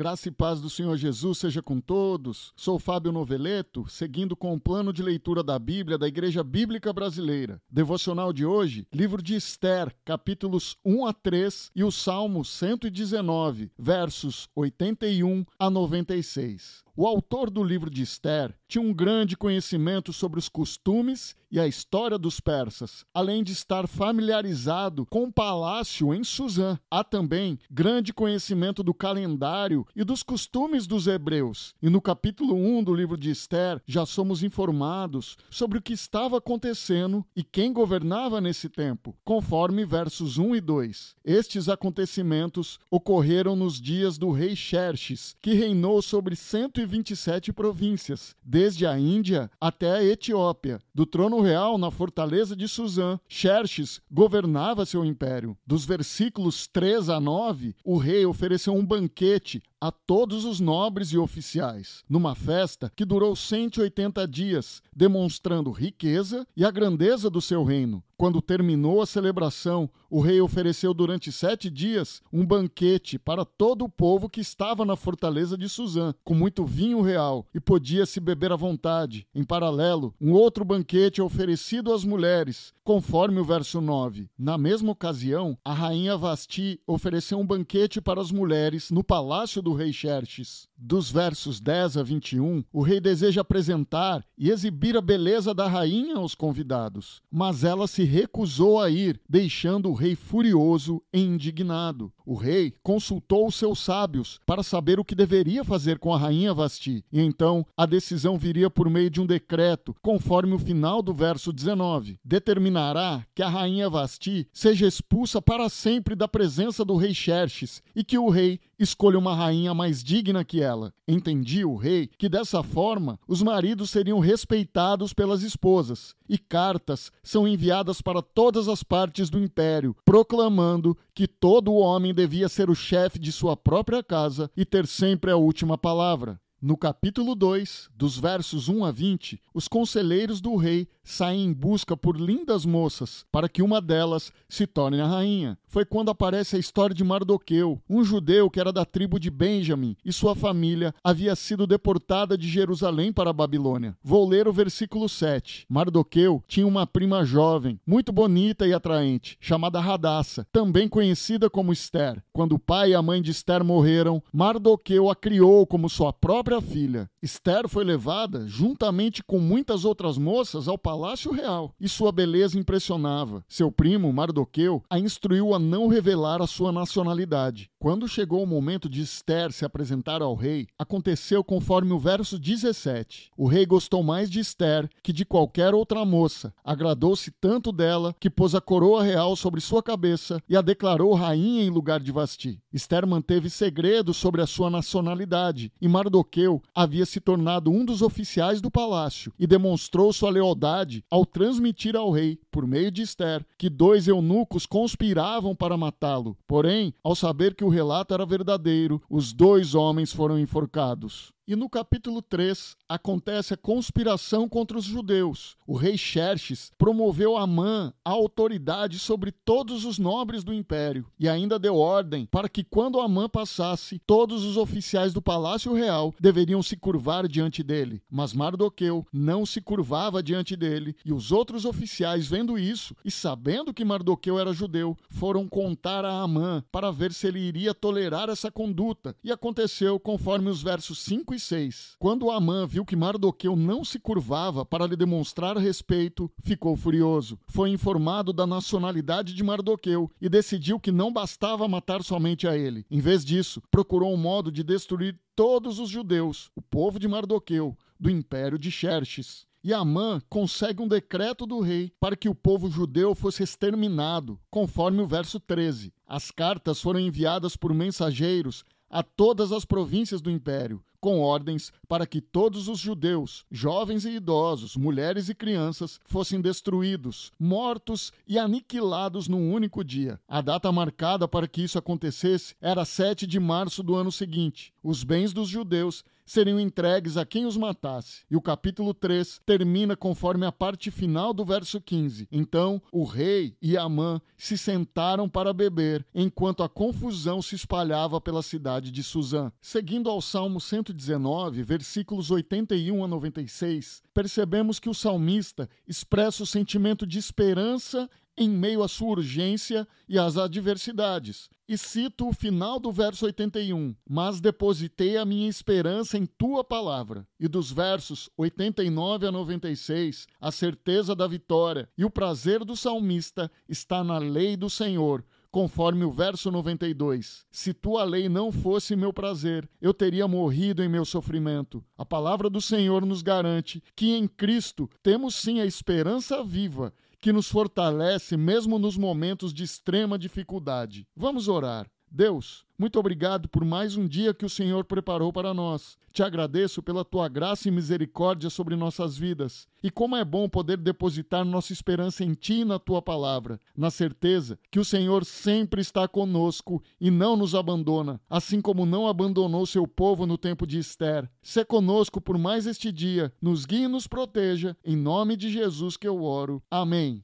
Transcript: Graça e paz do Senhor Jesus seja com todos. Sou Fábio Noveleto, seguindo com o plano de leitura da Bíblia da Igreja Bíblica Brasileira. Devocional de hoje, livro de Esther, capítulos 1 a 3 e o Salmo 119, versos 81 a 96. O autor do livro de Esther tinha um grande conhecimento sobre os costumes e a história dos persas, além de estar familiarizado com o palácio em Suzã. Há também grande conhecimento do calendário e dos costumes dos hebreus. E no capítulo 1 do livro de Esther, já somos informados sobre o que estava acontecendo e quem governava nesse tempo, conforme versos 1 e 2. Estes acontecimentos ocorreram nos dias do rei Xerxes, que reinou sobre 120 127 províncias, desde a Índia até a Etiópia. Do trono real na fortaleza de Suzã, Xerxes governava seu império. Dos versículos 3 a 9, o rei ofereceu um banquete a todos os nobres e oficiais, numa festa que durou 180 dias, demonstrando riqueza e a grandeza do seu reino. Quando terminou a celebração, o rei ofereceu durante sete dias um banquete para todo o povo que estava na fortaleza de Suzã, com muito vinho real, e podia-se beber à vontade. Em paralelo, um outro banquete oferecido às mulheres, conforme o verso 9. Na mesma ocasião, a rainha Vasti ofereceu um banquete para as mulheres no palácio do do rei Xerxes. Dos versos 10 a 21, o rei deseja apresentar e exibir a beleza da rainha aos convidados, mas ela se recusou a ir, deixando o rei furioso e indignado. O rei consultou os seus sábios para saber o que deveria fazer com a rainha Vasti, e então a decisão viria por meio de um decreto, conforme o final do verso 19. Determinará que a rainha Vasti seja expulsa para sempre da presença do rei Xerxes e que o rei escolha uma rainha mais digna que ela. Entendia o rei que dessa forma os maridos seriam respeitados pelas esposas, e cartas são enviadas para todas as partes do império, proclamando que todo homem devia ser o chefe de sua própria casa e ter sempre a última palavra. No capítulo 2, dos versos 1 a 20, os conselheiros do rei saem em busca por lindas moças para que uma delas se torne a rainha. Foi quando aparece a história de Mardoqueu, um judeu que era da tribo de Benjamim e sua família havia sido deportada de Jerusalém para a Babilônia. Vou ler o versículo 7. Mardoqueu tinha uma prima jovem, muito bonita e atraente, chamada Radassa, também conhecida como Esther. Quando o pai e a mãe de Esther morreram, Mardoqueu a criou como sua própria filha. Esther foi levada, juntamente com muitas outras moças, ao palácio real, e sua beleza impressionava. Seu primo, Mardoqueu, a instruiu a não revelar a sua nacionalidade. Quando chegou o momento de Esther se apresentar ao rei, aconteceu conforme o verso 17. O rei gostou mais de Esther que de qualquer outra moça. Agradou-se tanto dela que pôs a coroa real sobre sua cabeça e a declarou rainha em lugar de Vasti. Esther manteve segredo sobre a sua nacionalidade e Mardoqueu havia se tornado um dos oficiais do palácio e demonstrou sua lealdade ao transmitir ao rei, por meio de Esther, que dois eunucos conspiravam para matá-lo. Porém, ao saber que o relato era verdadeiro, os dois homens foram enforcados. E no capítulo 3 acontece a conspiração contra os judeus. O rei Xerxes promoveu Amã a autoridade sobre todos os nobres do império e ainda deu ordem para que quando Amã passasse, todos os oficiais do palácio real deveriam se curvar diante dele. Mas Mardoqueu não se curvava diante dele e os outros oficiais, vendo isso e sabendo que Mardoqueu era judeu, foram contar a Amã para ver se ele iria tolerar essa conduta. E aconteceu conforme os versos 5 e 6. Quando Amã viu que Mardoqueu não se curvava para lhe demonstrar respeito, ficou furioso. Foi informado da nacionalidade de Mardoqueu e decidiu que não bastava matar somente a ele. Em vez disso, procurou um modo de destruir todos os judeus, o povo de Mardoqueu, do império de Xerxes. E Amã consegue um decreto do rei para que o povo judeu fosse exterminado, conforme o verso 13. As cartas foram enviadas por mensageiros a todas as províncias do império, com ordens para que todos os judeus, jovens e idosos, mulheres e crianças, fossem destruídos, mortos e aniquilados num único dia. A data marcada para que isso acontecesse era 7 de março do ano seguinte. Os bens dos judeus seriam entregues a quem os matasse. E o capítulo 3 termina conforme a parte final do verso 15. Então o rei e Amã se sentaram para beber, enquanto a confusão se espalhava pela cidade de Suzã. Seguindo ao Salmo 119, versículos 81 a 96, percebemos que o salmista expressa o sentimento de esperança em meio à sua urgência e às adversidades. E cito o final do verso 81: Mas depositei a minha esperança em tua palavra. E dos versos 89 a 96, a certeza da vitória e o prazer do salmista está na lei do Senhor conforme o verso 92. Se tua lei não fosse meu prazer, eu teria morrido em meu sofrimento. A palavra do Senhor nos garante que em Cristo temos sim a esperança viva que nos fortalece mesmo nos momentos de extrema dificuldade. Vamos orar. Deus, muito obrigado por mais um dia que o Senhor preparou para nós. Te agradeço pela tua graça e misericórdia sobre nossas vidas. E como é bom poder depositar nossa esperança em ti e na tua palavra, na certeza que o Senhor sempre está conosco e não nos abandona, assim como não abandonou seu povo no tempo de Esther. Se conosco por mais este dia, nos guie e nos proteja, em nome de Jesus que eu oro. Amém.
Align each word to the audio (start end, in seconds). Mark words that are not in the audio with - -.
Graça 0.00 0.28
e 0.28 0.32
paz 0.32 0.62
do 0.62 0.70
Senhor 0.70 0.96
Jesus 0.96 1.36
seja 1.36 1.62
com 1.62 1.78
todos. 1.78 2.54
Sou 2.56 2.78
Fábio 2.78 3.12
Noveleto, 3.12 3.84
seguindo 3.86 4.34
com 4.34 4.54
o 4.54 4.58
plano 4.58 4.94
de 4.94 5.02
leitura 5.02 5.42
da 5.42 5.58
Bíblia 5.58 5.98
da 5.98 6.08
Igreja 6.08 6.42
Bíblica 6.42 6.90
Brasileira. 6.90 7.60
Devocional 7.70 8.32
de 8.32 8.46
hoje, 8.46 8.86
livro 8.90 9.22
de 9.22 9.34
Esther, 9.34 9.94
capítulos 10.02 10.74
1 10.86 11.04
a 11.04 11.12
3 11.12 11.70
e 11.76 11.84
o 11.84 11.92
Salmo 11.92 12.46
119, 12.46 13.70
versos 13.78 14.48
81 14.54 15.44
a 15.58 15.68
96. 15.68 16.82
O 17.00 17.06
autor 17.06 17.48
do 17.48 17.64
livro 17.64 17.88
de 17.88 18.02
Esther 18.02 18.54
tinha 18.68 18.84
um 18.84 18.92
grande 18.92 19.34
conhecimento 19.34 20.12
sobre 20.12 20.38
os 20.38 20.50
costumes 20.50 21.34
e 21.50 21.58
a 21.58 21.66
história 21.66 22.18
dos 22.18 22.40
persas, 22.40 23.06
além 23.12 23.42
de 23.42 23.52
estar 23.52 23.88
familiarizado 23.88 25.06
com 25.06 25.24
o 25.24 25.32
palácio 25.32 26.14
em 26.14 26.22
Suzã. 26.22 26.78
Há 26.90 27.02
também 27.02 27.58
grande 27.70 28.12
conhecimento 28.12 28.82
do 28.82 28.92
calendário 28.92 29.84
e 29.96 30.04
dos 30.04 30.22
costumes 30.22 30.86
dos 30.86 31.06
hebreus. 31.06 31.74
E 31.82 31.88
no 31.88 32.02
capítulo 32.02 32.54
1 32.54 32.84
do 32.84 32.94
livro 32.94 33.16
de 33.16 33.30
Esther, 33.30 33.82
já 33.86 34.04
somos 34.04 34.42
informados 34.42 35.38
sobre 35.50 35.78
o 35.78 35.82
que 35.82 35.94
estava 35.94 36.36
acontecendo 36.36 37.24
e 37.34 37.42
quem 37.42 37.72
governava 37.72 38.42
nesse 38.42 38.68
tempo, 38.68 39.16
conforme 39.24 39.86
versos 39.86 40.36
1 40.36 40.54
e 40.54 40.60
2. 40.60 41.16
Estes 41.24 41.68
acontecimentos 41.68 42.78
ocorreram 42.90 43.56
nos 43.56 43.80
dias 43.80 44.18
do 44.18 44.30
rei 44.30 44.54
Xerxes, 44.54 45.34
que 45.40 45.54
reinou 45.54 46.02
sobre 46.02 46.36
120 46.36 46.89
127 46.90 47.52
províncias, 47.52 48.34
desde 48.42 48.84
a 48.84 48.98
Índia 48.98 49.48
até 49.60 49.92
a 49.92 50.04
Etiópia. 50.04 50.80
Do 50.92 51.06
trono 51.06 51.40
real 51.40 51.78
na 51.78 51.90
fortaleza 51.90 52.56
de 52.56 52.66
Suzã, 52.66 53.18
Xerxes 53.28 54.00
governava 54.10 54.84
seu 54.84 55.04
império. 55.04 55.56
Dos 55.64 55.84
versículos 55.84 56.66
3 56.66 57.08
a 57.08 57.20
9, 57.20 57.76
o 57.84 57.96
rei 57.96 58.26
ofereceu 58.26 58.74
um 58.74 58.84
banquete 58.84 59.62
a 59.80 59.90
todos 59.90 60.44
os 60.44 60.60
nobres 60.60 61.08
e 61.08 61.18
oficiais, 61.18 62.04
numa 62.08 62.34
festa 62.34 62.92
que 62.94 63.04
durou 63.04 63.34
180 63.34 64.28
dias, 64.28 64.82
demonstrando 64.94 65.70
riqueza 65.70 66.46
e 66.56 66.64
a 66.64 66.70
grandeza 66.70 67.30
do 67.30 67.40
seu 67.40 67.64
reino. 67.64 68.02
Quando 68.20 68.42
terminou 68.42 69.00
a 69.00 69.06
celebração, 69.06 69.88
o 70.10 70.20
rei 70.20 70.42
ofereceu 70.42 70.92
durante 70.92 71.32
sete 71.32 71.70
dias 71.70 72.20
um 72.30 72.44
banquete 72.44 73.18
para 73.18 73.46
todo 73.46 73.86
o 73.86 73.88
povo 73.88 74.28
que 74.28 74.42
estava 74.42 74.84
na 74.84 74.94
fortaleza 74.94 75.56
de 75.56 75.70
Suzã, 75.70 76.12
com 76.22 76.34
muito 76.34 76.66
vinho 76.66 77.00
real, 77.00 77.46
e 77.54 77.58
podia-se 77.58 78.20
beber 78.20 78.52
à 78.52 78.56
vontade. 78.56 79.26
Em 79.34 79.42
paralelo, 79.42 80.14
um 80.20 80.32
outro 80.32 80.66
banquete 80.66 81.22
oferecido 81.22 81.94
às 81.94 82.04
mulheres, 82.04 82.74
conforme 82.84 83.40
o 83.40 83.44
verso 83.44 83.80
9. 83.80 84.28
Na 84.38 84.58
mesma 84.58 84.92
ocasião, 84.92 85.56
a 85.64 85.72
rainha 85.72 86.14
Vasti 86.14 86.78
ofereceu 86.86 87.38
um 87.38 87.46
banquete 87.46 88.02
para 88.02 88.20
as 88.20 88.30
mulheres 88.30 88.90
no 88.90 89.02
palácio 89.02 89.62
do 89.62 89.69
do 89.70 89.74
rei 89.74 89.92
Xerxes. 89.92 90.68
Dos 90.76 91.10
versos 91.10 91.60
10 91.60 91.98
a 91.98 92.02
21, 92.02 92.64
o 92.72 92.82
rei 92.82 93.00
deseja 93.00 93.42
apresentar 93.42 94.24
e 94.36 94.50
exibir 94.50 94.96
a 94.96 95.00
beleza 95.00 95.52
da 95.54 95.68
rainha 95.68 96.16
aos 96.16 96.34
convidados, 96.34 97.20
mas 97.30 97.62
ela 97.62 97.86
se 97.86 98.02
recusou 98.02 98.80
a 98.80 98.88
ir, 98.88 99.20
deixando 99.28 99.90
o 99.90 99.94
rei 99.94 100.16
furioso 100.16 101.02
e 101.12 101.20
indignado. 101.20 102.10
O 102.24 102.34
rei 102.34 102.72
consultou 102.82 103.46
os 103.46 103.56
seus 103.56 103.78
sábios 103.80 104.40
para 104.46 104.62
saber 104.62 104.98
o 104.98 105.04
que 105.04 105.14
deveria 105.14 105.62
fazer 105.62 105.98
com 105.98 106.14
a 106.14 106.18
rainha 106.18 106.54
Vasti, 106.54 107.04
e 107.12 107.20
então 107.20 107.66
a 107.76 107.84
decisão 107.84 108.38
viria 108.38 108.70
por 108.70 108.88
meio 108.88 109.10
de 109.10 109.20
um 109.20 109.26
decreto, 109.26 109.94
conforme 110.00 110.54
o 110.54 110.58
final 110.58 111.02
do 111.02 111.12
verso 111.12 111.52
19. 111.52 112.18
Determinará 112.24 113.26
que 113.34 113.42
a 113.42 113.48
rainha 113.48 113.90
Vasti 113.90 114.48
seja 114.52 114.86
expulsa 114.86 115.42
para 115.42 115.68
sempre 115.68 116.14
da 116.14 116.26
presença 116.26 116.84
do 116.84 116.96
rei 116.96 117.12
Xerxes 117.12 117.82
e 117.94 118.02
que 118.02 118.16
o 118.16 118.30
rei 118.30 118.58
escolha 118.78 119.18
uma 119.18 119.36
rainha 119.36 119.59
mais 119.68 120.02
digna 120.02 120.44
que 120.44 120.62
ela. 120.62 120.94
Entendia 121.06 121.68
o 121.68 121.76
rei 121.76 122.06
que 122.06 122.28
dessa 122.28 122.62
forma 122.62 123.18
os 123.28 123.42
maridos 123.42 123.90
seriam 123.90 124.18
respeitados 124.18 125.12
pelas 125.12 125.42
esposas, 125.42 126.14
e 126.28 126.38
cartas 126.38 127.12
são 127.22 127.46
enviadas 127.46 128.00
para 128.00 128.22
todas 128.22 128.68
as 128.68 128.82
partes 128.82 129.28
do 129.28 129.38
império, 129.38 129.94
proclamando 130.04 130.96
que 131.14 131.26
todo 131.26 131.74
homem 131.74 132.14
devia 132.14 132.48
ser 132.48 132.70
o 132.70 132.74
chefe 132.74 133.18
de 133.18 133.32
sua 133.32 133.56
própria 133.56 134.02
casa 134.02 134.50
e 134.56 134.64
ter 134.64 134.86
sempre 134.86 135.30
a 135.30 135.36
última 135.36 135.76
palavra. 135.76 136.40
No 136.62 136.76
capítulo 136.76 137.34
2, 137.34 137.88
dos 137.96 138.18
versos 138.18 138.68
1 138.68 138.84
a 138.84 138.90
20, 138.90 139.40
os 139.54 139.66
conselheiros 139.66 140.42
do 140.42 140.56
rei 140.56 140.86
saem 141.10 141.44
em 141.44 141.52
busca 141.52 141.96
por 141.96 142.18
lindas 142.18 142.64
moças 142.64 143.26
para 143.30 143.48
que 143.48 143.62
uma 143.62 143.80
delas 143.80 144.32
se 144.48 144.66
torne 144.66 145.00
a 145.00 145.06
rainha. 145.06 145.58
Foi 145.66 145.84
quando 145.84 146.10
aparece 146.10 146.56
a 146.56 146.58
história 146.58 146.94
de 146.94 147.04
Mardoqueu, 147.04 147.80
um 147.88 148.02
judeu 148.02 148.48
que 148.48 148.60
era 148.60 148.72
da 148.72 148.84
tribo 148.84 149.18
de 149.18 149.30
Benjamim 149.30 149.96
e 150.04 150.12
sua 150.12 150.34
família 150.34 150.94
havia 151.02 151.34
sido 151.34 151.66
deportada 151.66 152.38
de 152.38 152.48
Jerusalém 152.48 153.12
para 153.12 153.30
a 153.30 153.32
Babilônia. 153.32 153.96
Vou 154.02 154.28
ler 154.28 154.48
o 154.48 154.52
versículo 154.52 155.08
7. 155.08 155.66
Mardoqueu 155.68 156.42
tinha 156.46 156.66
uma 156.66 156.86
prima 156.86 157.24
jovem, 157.24 157.80
muito 157.86 158.12
bonita 158.12 158.66
e 158.66 158.72
atraente, 158.72 159.36
chamada 159.40 159.80
Radassa, 159.80 160.46
também 160.52 160.88
conhecida 160.88 161.50
como 161.50 161.72
Esther. 161.72 162.22
Quando 162.32 162.54
o 162.54 162.58
pai 162.58 162.90
e 162.90 162.94
a 162.94 163.02
mãe 163.02 163.20
de 163.20 163.30
Esther 163.30 163.64
morreram, 163.64 164.22
Mardoqueu 164.32 165.10
a 165.10 165.16
criou 165.16 165.66
como 165.66 165.88
sua 165.88 166.12
própria 166.12 166.60
filha. 166.60 167.10
Esther 167.22 167.68
foi 167.68 167.84
levada, 167.84 168.46
juntamente 168.46 169.22
com 169.22 169.38
muitas 169.38 169.84
outras 169.84 170.16
moças, 170.16 170.68
ao 170.68 170.78
palácio 170.78 170.99
real, 171.32 171.74
e 171.80 171.88
sua 171.88 172.12
beleza 172.12 172.58
impressionava. 172.58 173.44
Seu 173.48 173.72
primo, 173.72 174.12
Mardoqueu, 174.12 174.82
a 174.88 174.98
instruiu 174.98 175.54
a 175.54 175.58
não 175.58 175.88
revelar 175.88 176.42
a 176.42 176.46
sua 176.46 176.70
nacionalidade. 176.70 177.70
Quando 177.78 178.06
chegou 178.06 178.42
o 178.42 178.46
momento 178.46 178.88
de 178.88 179.00
Esther 179.00 179.52
se 179.52 179.64
apresentar 179.64 180.20
ao 180.20 180.34
rei, 180.34 180.66
aconteceu 180.78 181.42
conforme 181.42 181.92
o 181.92 181.98
verso 181.98 182.38
17. 182.38 183.30
O 183.36 183.46
rei 183.46 183.64
gostou 183.64 184.02
mais 184.02 184.30
de 184.30 184.40
Esther 184.40 184.88
que 185.02 185.12
de 185.12 185.24
qualquer 185.24 185.72
outra 185.72 186.04
moça. 186.04 186.52
Agradou-se 186.62 187.30
tanto 187.30 187.72
dela 187.72 188.14
que 188.20 188.28
pôs 188.28 188.54
a 188.54 188.60
coroa 188.60 189.02
real 189.02 189.34
sobre 189.34 189.60
sua 189.60 189.82
cabeça 189.82 190.42
e 190.48 190.56
a 190.56 190.60
declarou 190.60 191.14
rainha 191.14 191.62
em 191.62 191.70
lugar 191.70 192.00
de 192.00 192.12
Vasti. 192.12 192.60
Esther 192.72 193.06
manteve 193.06 193.48
segredo 193.48 194.12
sobre 194.12 194.42
a 194.42 194.46
sua 194.46 194.68
nacionalidade 194.68 195.72
e 195.80 195.88
Mardoqueu 195.88 196.62
havia 196.74 197.06
se 197.06 197.20
tornado 197.20 197.70
um 197.70 197.84
dos 197.84 198.02
oficiais 198.02 198.60
do 198.60 198.70
palácio 198.70 199.32
e 199.38 199.46
demonstrou 199.46 200.12
sua 200.12 200.30
lealdade 200.30 200.79
ao 201.10 201.24
transmitir 201.24 201.96
ao 201.96 202.10
rei, 202.10 202.38
por 202.50 202.66
meio 202.66 202.90
de 202.90 203.02
Esther, 203.02 203.44
que 203.58 203.68
dois 203.68 204.08
eunucos 204.08 204.66
conspiravam 204.66 205.54
para 205.54 205.76
matá-lo. 205.76 206.36
Porém, 206.46 206.92
ao 207.02 207.14
saber 207.14 207.54
que 207.54 207.64
o 207.64 207.68
relato 207.68 208.14
era 208.14 208.26
verdadeiro, 208.26 209.02
os 209.08 209.32
dois 209.32 209.74
homens 209.74 210.12
foram 210.12 210.38
enforcados. 210.38 211.32
E 211.50 211.56
no 211.56 211.68
capítulo 211.68 212.22
3 212.22 212.76
acontece 212.88 213.54
a 213.54 213.56
conspiração 213.56 214.48
contra 214.48 214.78
os 214.78 214.84
judeus. 214.84 215.56
O 215.66 215.74
rei 215.74 215.98
Xerxes 215.98 216.70
promoveu 216.78 217.36
Amã 217.36 217.92
a 218.04 218.10
autoridade 218.10 219.00
sobre 219.00 219.32
todos 219.32 219.84
os 219.84 219.98
nobres 219.98 220.44
do 220.44 220.54
império 220.54 221.08
e 221.18 221.28
ainda 221.28 221.58
deu 221.58 221.74
ordem 221.74 222.24
para 222.26 222.48
que 222.48 222.62
quando 222.62 223.00
Amã 223.00 223.28
passasse, 223.28 224.00
todos 224.06 224.44
os 224.44 224.56
oficiais 224.56 225.12
do 225.12 225.20
palácio 225.20 225.72
real 225.72 226.14
deveriam 226.20 226.62
se 226.62 226.76
curvar 226.76 227.26
diante 227.26 227.64
dele. 227.64 228.00
Mas 228.08 228.32
Mardoqueu 228.32 229.04
não 229.12 229.44
se 229.44 229.60
curvava 229.60 230.22
diante 230.22 230.54
dele 230.54 230.94
e 231.04 231.12
os 231.12 231.32
outros 231.32 231.64
oficiais, 231.64 232.28
vendo 232.28 232.56
isso 232.56 232.94
e 233.04 233.10
sabendo 233.10 233.74
que 233.74 233.84
Mardoqueu 233.84 234.38
era 234.38 234.52
judeu, 234.52 234.96
foram 235.08 235.48
contar 235.48 236.04
a 236.04 236.22
Amã 236.22 236.62
para 236.70 236.92
ver 236.92 237.12
se 237.12 237.26
ele 237.26 237.40
iria 237.40 237.74
tolerar 237.74 238.28
essa 238.28 238.52
conduta. 238.52 239.16
E 239.24 239.32
aconteceu 239.32 239.98
conforme 239.98 240.48
os 240.48 240.62
versos 240.62 241.00
5 241.00 241.34
e 241.34 241.39
6. 241.40 241.96
Quando 241.98 242.30
Amã 242.30 242.66
viu 242.66 242.84
que 242.84 242.94
Mardoqueu 242.94 243.56
não 243.56 243.84
se 243.84 243.98
curvava 243.98 244.64
para 244.64 244.86
lhe 244.86 244.94
demonstrar 244.94 245.56
respeito, 245.56 246.30
ficou 246.42 246.76
furioso. 246.76 247.38
Foi 247.48 247.70
informado 247.70 248.32
da 248.32 248.46
nacionalidade 248.46 249.34
de 249.34 249.42
Mardoqueu 249.42 250.10
e 250.20 250.28
decidiu 250.28 250.78
que 250.78 250.92
não 250.92 251.12
bastava 251.12 251.66
matar 251.66 252.02
somente 252.04 252.46
a 252.46 252.56
ele. 252.56 252.84
Em 252.90 253.00
vez 253.00 253.24
disso, 253.24 253.62
procurou 253.70 254.12
um 254.12 254.16
modo 254.16 254.52
de 254.52 254.62
destruir 254.62 255.18
todos 255.34 255.78
os 255.78 255.88
judeus, 255.88 256.50
o 256.54 256.62
povo 256.62 256.98
de 256.98 257.08
Mardoqueu, 257.08 257.76
do 257.98 258.10
império 258.10 258.58
de 258.58 258.70
Xerxes. 258.70 259.46
E 259.62 259.74
Amã 259.74 260.22
consegue 260.28 260.82
um 260.82 260.88
decreto 260.88 261.44
do 261.44 261.60
rei 261.60 261.92
para 262.00 262.16
que 262.16 262.30
o 262.30 262.34
povo 262.34 262.70
judeu 262.70 263.14
fosse 263.14 263.42
exterminado, 263.42 264.40
conforme 264.50 265.02
o 265.02 265.06
verso 265.06 265.38
13. 265.38 265.92
As 266.06 266.30
cartas 266.30 266.80
foram 266.80 266.98
enviadas 266.98 267.56
por 267.56 267.74
mensageiros 267.74 268.64
a 268.88 269.02
todas 269.02 269.52
as 269.52 269.64
províncias 269.64 270.20
do 270.20 270.30
império, 270.30 270.82
com 271.00 271.20
ordens 271.20 271.72
para 271.88 272.06
que 272.06 272.20
todos 272.20 272.68
os 272.68 272.78
judeus, 272.78 273.44
jovens 273.50 274.04
e 274.04 274.10
idosos, 274.10 274.76
mulheres 274.76 275.28
e 275.28 275.34
crianças, 275.34 275.98
fossem 276.04 276.40
destruídos, 276.40 277.32
mortos 277.38 278.12
e 278.28 278.38
aniquilados 278.38 279.26
num 279.26 279.52
único 279.52 279.82
dia. 279.82 280.20
A 280.28 280.40
data 280.40 280.70
marcada 280.70 281.26
para 281.26 281.48
que 281.48 281.62
isso 281.62 281.78
acontecesse 281.78 282.54
era 282.60 282.84
7 282.84 283.26
de 283.26 283.40
março 283.40 283.82
do 283.82 283.94
ano 283.94 284.12
seguinte. 284.12 284.72
Os 284.82 285.02
bens 285.02 285.32
dos 285.32 285.48
judeus 285.48 286.04
seriam 286.30 286.60
entregues 286.60 287.16
a 287.16 287.26
quem 287.26 287.44
os 287.44 287.56
matasse. 287.56 288.22
E 288.30 288.36
o 288.36 288.40
capítulo 288.40 288.94
3 288.94 289.40
termina 289.44 289.96
conforme 289.96 290.46
a 290.46 290.52
parte 290.52 290.88
final 290.88 291.34
do 291.34 291.44
verso 291.44 291.80
15. 291.80 292.28
Então 292.30 292.80
o 292.92 293.02
rei 293.02 293.56
e 293.60 293.76
Amã 293.76 294.20
se 294.36 294.56
sentaram 294.56 295.28
para 295.28 295.52
beber, 295.52 296.06
enquanto 296.14 296.62
a 296.62 296.68
confusão 296.68 297.42
se 297.42 297.56
espalhava 297.56 298.20
pela 298.20 298.42
cidade 298.42 298.92
de 298.92 299.02
Suzã. 299.02 299.50
Seguindo 299.60 300.08
ao 300.08 300.22
Salmo 300.22 300.60
119, 300.60 301.64
versículos 301.64 302.30
81 302.30 303.04
a 303.04 303.08
96, 303.08 304.00
percebemos 304.14 304.78
que 304.78 304.88
o 304.88 304.94
salmista 304.94 305.68
expressa 305.88 306.44
o 306.44 306.46
sentimento 306.46 307.04
de 307.04 307.18
esperança 307.18 308.08
em 308.36 308.48
meio 308.48 308.82
à 308.82 308.88
sua 308.88 309.08
urgência 309.08 309.86
e 310.08 310.18
às 310.18 310.36
adversidades. 310.36 311.48
E 311.68 311.78
cito 311.78 312.28
o 312.28 312.32
final 312.32 312.80
do 312.80 312.90
verso 312.90 313.26
81: 313.26 313.94
Mas 314.08 314.40
depositei 314.40 315.16
a 315.16 315.24
minha 315.24 315.48
esperança 315.48 316.18
em 316.18 316.26
tua 316.26 316.64
palavra. 316.64 317.24
E 317.38 317.46
dos 317.46 317.70
versos 317.70 318.28
89 318.36 319.28
a 319.28 319.30
96, 319.30 320.26
a 320.40 320.50
certeza 320.50 321.14
da 321.14 321.28
vitória 321.28 321.88
e 321.96 322.04
o 322.04 322.10
prazer 322.10 322.64
do 322.64 322.74
salmista 322.74 323.50
está 323.68 324.02
na 324.02 324.18
lei 324.18 324.56
do 324.56 324.68
Senhor 324.68 325.24
conforme 325.50 326.04
o 326.04 326.10
verso 326.10 326.50
92. 326.50 327.44
Se 327.50 327.74
tua 327.74 328.04
lei 328.04 328.28
não 328.28 328.52
fosse 328.52 328.94
meu 328.94 329.12
prazer, 329.12 329.68
eu 329.80 329.92
teria 329.92 330.28
morrido 330.28 330.82
em 330.82 330.88
meu 330.88 331.04
sofrimento. 331.04 331.84
A 331.98 332.04
palavra 332.04 332.48
do 332.48 332.60
Senhor 332.60 333.04
nos 333.04 333.22
garante 333.22 333.82
que 333.96 334.12
em 334.12 334.26
Cristo 334.28 334.88
temos 335.02 335.34
sim 335.34 335.60
a 335.60 335.66
esperança 335.66 336.42
viva 336.44 336.92
que 337.20 337.32
nos 337.32 337.48
fortalece 337.48 338.36
mesmo 338.36 338.78
nos 338.78 338.96
momentos 338.96 339.52
de 339.52 339.64
extrema 339.64 340.18
dificuldade. 340.18 341.06
Vamos 341.14 341.48
orar. 341.48 341.90
Deus, 342.10 342.64
muito 342.76 342.98
obrigado 342.98 343.48
por 343.48 343.64
mais 343.64 343.96
um 343.96 344.08
dia 344.08 344.34
que 344.34 344.44
o 344.44 344.50
Senhor 344.50 344.84
preparou 344.84 345.32
para 345.32 345.54
nós. 345.54 345.96
Te 346.12 346.24
agradeço 346.24 346.82
pela 346.82 347.04
tua 347.04 347.28
graça 347.28 347.68
e 347.68 347.70
misericórdia 347.70 348.50
sobre 348.50 348.74
nossas 348.74 349.16
vidas. 349.16 349.68
E 349.80 349.92
como 349.92 350.16
é 350.16 350.24
bom 350.24 350.48
poder 350.48 350.76
depositar 350.76 351.44
nossa 351.44 351.72
esperança 351.72 352.24
em 352.24 352.34
ti 352.34 352.60
e 352.60 352.64
na 352.64 352.80
tua 352.80 353.00
palavra, 353.00 353.60
na 353.76 353.92
certeza 353.92 354.58
que 354.72 354.80
o 354.80 354.84
Senhor 354.84 355.24
sempre 355.24 355.80
está 355.80 356.08
conosco 356.08 356.82
e 357.00 357.12
não 357.12 357.36
nos 357.36 357.54
abandona, 357.54 358.20
assim 358.28 358.60
como 358.60 358.84
não 358.84 359.06
abandonou 359.06 359.64
seu 359.64 359.86
povo 359.86 360.26
no 360.26 360.36
tempo 360.36 360.66
de 360.66 360.80
Esther. 360.80 361.30
Se 361.40 361.64
conosco 361.64 362.20
por 362.20 362.36
mais 362.36 362.66
este 362.66 362.90
dia, 362.90 363.32
nos 363.40 363.64
guie 363.64 363.84
e 363.84 363.88
nos 363.88 364.08
proteja, 364.08 364.76
em 364.84 364.96
nome 364.96 365.36
de 365.36 365.48
Jesus 365.48 365.96
que 365.96 366.08
eu 366.08 366.24
oro. 366.24 366.60
Amém. 366.68 367.22